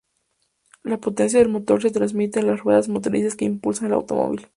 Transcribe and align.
La 0.81 0.97
potencia 0.99 1.37
del 1.37 1.49
motor 1.49 1.79
se 1.83 1.91
transmite 1.91 2.39
a 2.39 2.41
las 2.41 2.61
ruedas 2.61 2.89
motrices, 2.89 3.35
que 3.35 3.45
impulsan 3.45 3.85
al 3.89 3.93
automóvil. 3.93 4.47